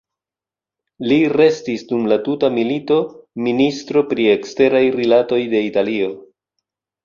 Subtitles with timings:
[1.11, 2.99] Li restis dum la tuta milito
[3.51, 6.13] ministro pri eksteraj rilatoj de Italio.